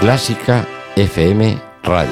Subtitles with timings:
[0.00, 0.66] Clásica
[0.96, 2.08] FM Radio.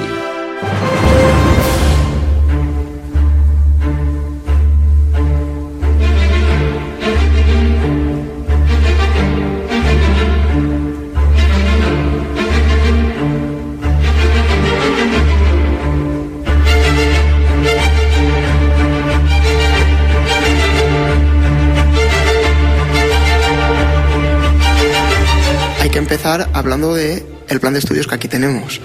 [25.81, 28.79] Hay que empezar hablando de el plan de estudios que aquí tenemos.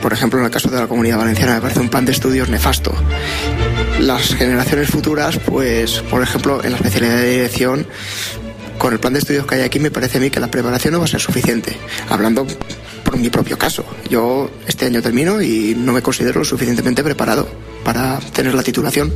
[0.00, 2.48] Por ejemplo, en el caso de la Comunidad Valenciana me parece un plan de estudios
[2.48, 2.94] nefasto.
[4.00, 7.86] Las generaciones futuras, pues, por ejemplo, en la especialidad de dirección,
[8.78, 10.92] con el plan de estudios que hay aquí, me parece a mí que la preparación
[10.92, 11.76] no va a ser suficiente.
[12.10, 12.46] Hablando
[13.04, 13.84] por mi propio caso.
[14.10, 17.48] Yo este año termino y no me considero suficientemente preparado
[17.84, 19.12] para tener la titulación.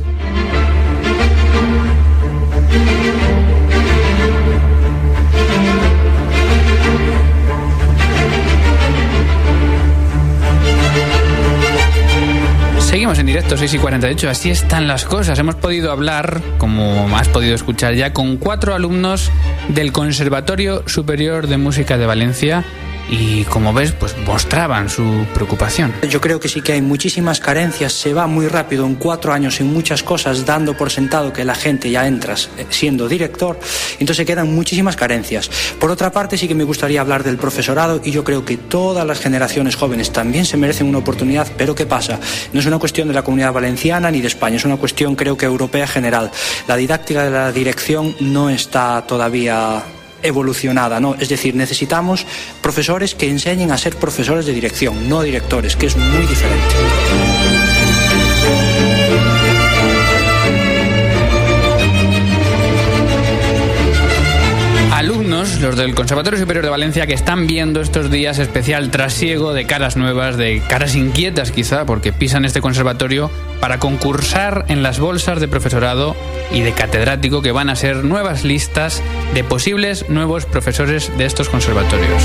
[13.19, 15.37] En directo, 6 y 48, así están las cosas.
[15.37, 19.31] Hemos podido hablar, como has podido escuchar ya, con cuatro alumnos
[19.67, 22.63] del Conservatorio Superior de Música de Valencia
[23.09, 25.93] y como ves, pues mostraban su preocupación.
[26.09, 29.59] Yo creo que sí que hay muchísimas carencias, se va muy rápido en cuatro años
[29.59, 33.59] en muchas cosas, dando por sentado que la gente ya entras eh, siendo director,
[33.99, 35.49] entonces quedan muchísimas carencias.
[35.79, 39.05] Por otra parte, sí que me gustaría hablar del profesorado y yo creo que todas
[39.05, 42.19] las generaciones jóvenes también se merecen una oportunidad, pero ¿qué pasa?
[42.53, 45.37] No es una cuestión de la comunidad valenciana ni de España, es una cuestión creo
[45.37, 46.31] que europea general.
[46.67, 49.83] La didáctica de la dirección no está todavía
[50.23, 51.15] evolucionada, ¿no?
[51.19, 52.25] Es decir, necesitamos
[52.61, 56.75] profesores que enseñen a ser profesores de dirección, no directores, que es muy diferente.
[64.91, 69.65] Alumnos, los del Conservatorio Superior de Valencia, que están viendo estos días especial trasiego de
[69.65, 73.31] caras nuevas, de caras inquietas quizá, porque pisan este conservatorio
[73.61, 76.15] para concursar en las bolsas de profesorado
[76.51, 79.01] y de catedrático que van a ser nuevas listas
[79.33, 82.21] de posibles nuevos profesores de estos conservatorios.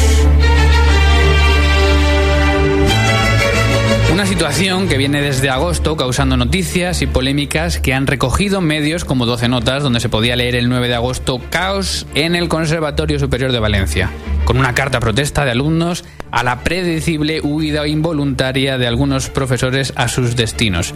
[4.17, 9.27] Una situación que viene desde agosto causando noticias y polémicas que han recogido medios como
[9.27, 13.53] 12 Notas, donde se podía leer el 9 de agosto caos en el Conservatorio Superior
[13.53, 14.11] de Valencia,
[14.47, 20.09] con una carta protesta de alumnos a la predecible huida involuntaria de algunos profesores a
[20.09, 20.95] sus destinos.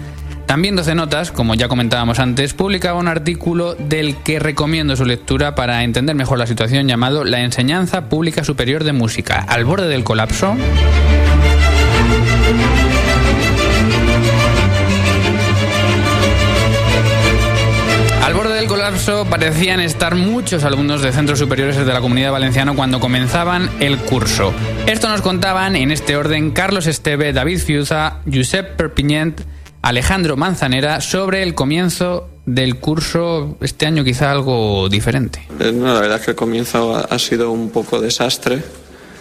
[0.51, 5.55] También 12 Notas, como ya comentábamos antes, publicaba un artículo del que recomiendo su lectura
[5.55, 10.03] para entender mejor la situación llamado La enseñanza pública superior de música, al borde del
[10.03, 10.57] colapso.
[18.25, 22.75] Al borde del colapso parecían estar muchos alumnos de centros superiores de la comunidad valenciana
[22.75, 24.53] cuando comenzaban el curso.
[24.89, 29.43] Esto nos contaban en este orden Carlos Esteve, David Fiuza, Josep Perpiñent,
[29.83, 35.47] Alejandro Manzanera sobre el comienzo del curso este año quizá algo diferente.
[35.59, 38.59] Eh, No, la verdad es que el comienzo ha, sido un poco desastre.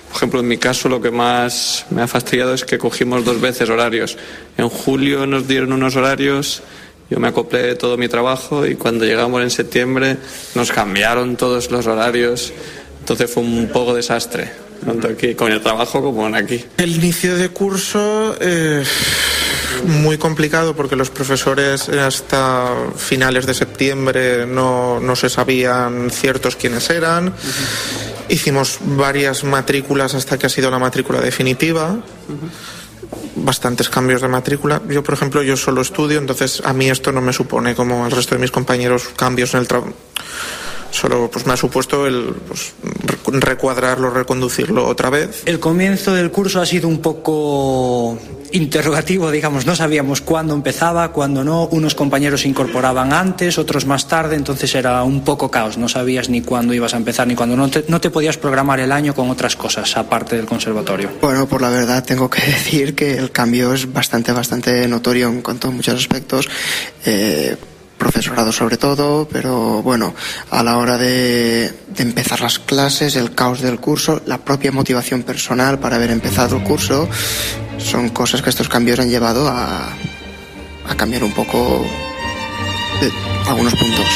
[0.07, 3.39] Por ejemplo, en mi caso lo que más me ha fastidiado es que cogimos dos
[3.39, 4.17] veces horarios.
[4.57, 6.63] En julio nos dieron unos horarios,
[7.09, 10.17] yo me acoplé todo mi trabajo y cuando llegamos en septiembre
[10.55, 12.51] nos cambiaron todos los horarios.
[12.99, 14.51] Entonces fue un poco desastre,
[14.85, 16.65] tanto aquí con el trabajo como en aquí.
[16.77, 18.83] El inicio de curso eh,
[19.85, 26.89] muy complicado porque los profesores hasta finales de septiembre no, no se sabían ciertos quiénes
[26.89, 27.33] eran.
[28.27, 31.97] Hicimos varias matrículas hasta que ha sido la matrícula definitiva.
[33.35, 34.81] Bastantes cambios de matrícula.
[34.87, 38.11] Yo, por ejemplo, yo solo estudio, entonces a mí esto no me supone como al
[38.11, 39.93] resto de mis compañeros cambios en el trabajo.
[40.91, 42.73] Solo pues me ha supuesto el pues,
[43.05, 45.43] re- recuadrarlo, reconducirlo otra vez.
[45.45, 48.17] El comienzo del curso ha sido un poco
[48.51, 54.07] interrogativo, digamos, no sabíamos cuándo empezaba, cuándo no, unos compañeros se incorporaban antes, otros más
[54.07, 57.55] tarde, entonces era un poco caos, no sabías ni cuándo ibas a empezar ni cuándo,
[57.55, 61.11] no te, no te podías programar el año con otras cosas aparte del conservatorio.
[61.21, 65.41] Bueno, por la verdad tengo que decir que el cambio es bastante, bastante notorio en
[65.43, 66.49] cuanto a muchos aspectos.
[67.05, 67.55] Eh,
[67.99, 70.15] profesorado sobre todo, pero bueno,
[70.49, 75.77] a la hora de, empezar las clases, el caos del curso, la propia motivación personal
[75.77, 77.07] para haber empezado el curso,
[77.77, 79.93] son cosas que estos cambios han llevado a,
[80.97, 81.85] cambiar un poco
[82.99, 83.11] de
[83.47, 84.07] algunos puntos.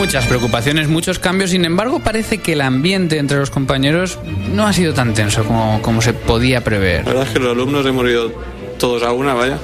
[0.00, 4.18] Muchas preocupaciones, muchos cambios, sin embargo parece que el ambiente entre los compañeros
[4.50, 7.04] no ha sido tan tenso como, como se podía prever.
[7.04, 8.32] La verdad es que los alumnos hemos ido
[8.78, 9.58] todos a una, vaya,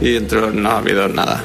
[0.00, 1.42] y entre los no ha habido nada.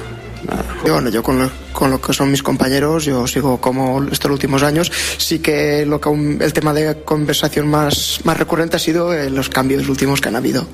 [0.84, 4.62] Bueno, yo con lo, con lo, que son mis compañeros, yo sigo como estos últimos
[4.62, 4.92] años.
[5.18, 9.50] Sí que, lo que el tema de conversación más, más recurrente ha sido eh, los
[9.50, 10.68] cambios últimos que han habido.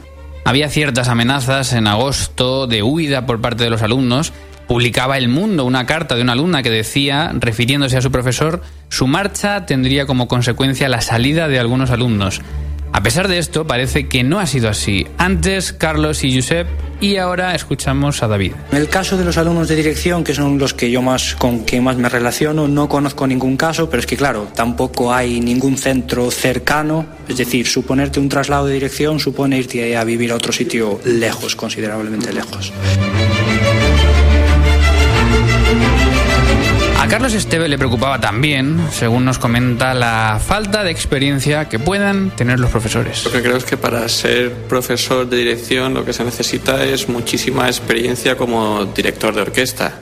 [0.44, 4.34] Había ciertas amenazas en agosto de huida por parte de los alumnos.
[4.67, 9.07] Publicaba El Mundo una carta de una alumna que decía, refiriéndose a su profesor, su
[9.07, 12.41] marcha tendría como consecuencia la salida de algunos alumnos.
[12.95, 15.06] A pesar de esto, parece que no ha sido así.
[15.17, 16.65] Antes Carlos y Josep
[17.01, 18.53] y ahora escuchamos a David.
[18.71, 21.65] En el caso de los alumnos de dirección, que son los que yo más con
[21.65, 25.77] que más me relaciono, no conozco ningún caso, pero es que claro, tampoco hay ningún
[25.77, 30.53] centro cercano, es decir, suponerte un traslado de dirección supone irte a vivir a otro
[30.53, 32.71] sitio lejos, considerablemente lejos.
[37.06, 42.31] A Carlos Esteve le preocupaba también, según nos comenta, la falta de experiencia que puedan
[42.31, 43.24] tener los profesores.
[43.24, 47.07] Lo que creo es que para ser profesor de dirección lo que se necesita es
[47.07, 50.01] muchísima experiencia como director de orquesta.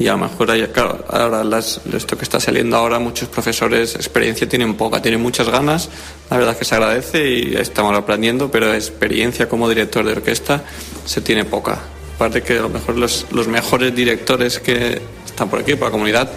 [0.00, 4.74] Y a lo mejor, claro, ahora esto que está saliendo ahora, muchos profesores experiencia tienen
[4.74, 5.88] poca, tienen muchas ganas,
[6.28, 10.64] la verdad es que se agradece y estamos aprendiendo, pero experiencia como director de orquesta
[11.04, 11.78] se tiene poca.
[12.16, 15.92] Aparte que a lo mejor los, los mejores directores que están por aquí, por la
[15.92, 16.30] comunidad,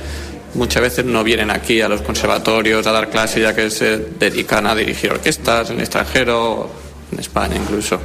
[0.55, 4.67] muchas veces no vienen aquí a los conservatorios a dar clases ya que se dedican
[4.67, 6.69] a dirigir orquestas en el extranjero,
[7.13, 7.97] en España incluso.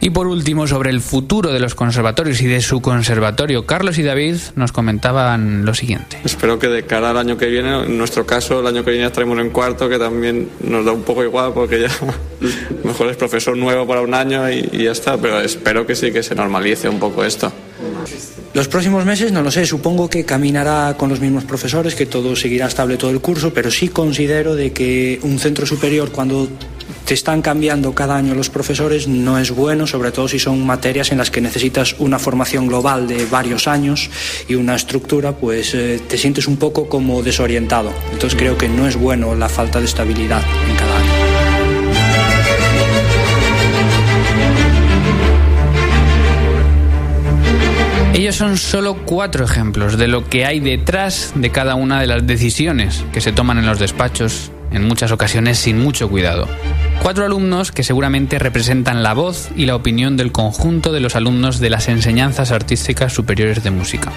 [0.00, 4.02] Y por último, sobre el futuro de los conservatorios y de su conservatorio, Carlos y
[4.02, 6.18] David nos comentaban lo siguiente.
[6.24, 9.06] Espero que de cara al año que viene, en nuestro caso, el año que viene
[9.06, 11.88] estaremos en cuarto, que también nos da un poco igual porque ya
[12.84, 16.12] mejor es profesor nuevo para un año y, y ya está, pero espero que sí
[16.12, 17.52] que se normalice un poco esto.
[18.54, 22.34] Los próximos meses no lo sé, supongo que caminará con los mismos profesores, que todo
[22.34, 26.48] seguirá estable todo el curso, pero sí considero de que un centro superior cuando
[27.08, 31.10] te están cambiando cada año los profesores no es bueno, sobre todo si son materias
[31.10, 34.10] en las que necesitas una formación global de varios años
[34.46, 37.94] y una estructura, pues eh, te sientes un poco como desorientado.
[38.12, 41.08] Entonces creo que no es bueno la falta de estabilidad en cada año.
[48.12, 52.26] Ellos son solo cuatro ejemplos de lo que hay detrás de cada una de las
[52.26, 56.46] decisiones que se toman en los despachos, en muchas ocasiones sin mucho cuidado.
[57.02, 61.58] Cuatro alumnos que seguramente representan la voz y la opinión del conjunto de los alumnos
[61.58, 64.12] de las enseñanzas artísticas superiores de música.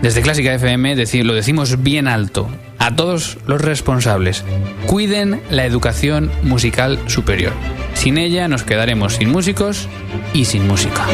[0.00, 2.48] Desde Clásica FM lo decimos bien alto
[2.78, 4.44] a todos los responsables.
[4.86, 7.52] Cuiden la educación musical superior.
[7.94, 9.88] Sin ella nos quedaremos sin músicos
[10.32, 11.06] y sin música.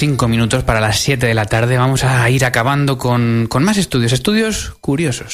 [0.00, 1.76] Cinco minutos para las 7 de la tarde.
[1.76, 5.28] Vamos a ir acabando con, con más estudios, estudios curiosos.